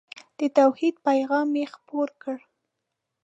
د 0.39 0.41
توحید 0.57 0.95
پیغام 1.07 1.49
یې 1.59 1.65
خپور 1.75 2.09
کړ. 2.21 2.37